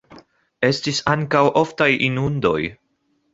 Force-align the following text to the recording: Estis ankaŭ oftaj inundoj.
Estis 0.69 1.01
ankaŭ 1.13 1.43
oftaj 1.61 1.89
inundoj. 2.09 2.57